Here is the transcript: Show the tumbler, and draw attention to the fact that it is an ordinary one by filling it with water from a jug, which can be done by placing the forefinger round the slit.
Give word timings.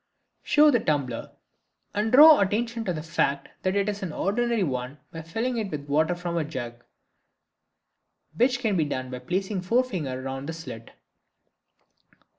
Show 0.41 0.71
the 0.71 0.79
tumbler, 0.79 1.29
and 1.93 2.11
draw 2.11 2.39
attention 2.39 2.83
to 2.85 2.91
the 2.91 3.03
fact 3.03 3.49
that 3.61 3.75
it 3.75 3.87
is 3.87 4.01
an 4.01 4.11
ordinary 4.11 4.63
one 4.63 4.97
by 5.11 5.21
filling 5.21 5.57
it 5.57 5.69
with 5.69 5.87
water 5.87 6.15
from 6.15 6.37
a 6.37 6.43
jug, 6.43 6.83
which 8.35 8.57
can 8.57 8.75
be 8.75 8.83
done 8.83 9.11
by 9.11 9.19
placing 9.19 9.59
the 9.61 9.67
forefinger 9.67 10.19
round 10.19 10.49
the 10.49 10.53
slit. 10.53 10.89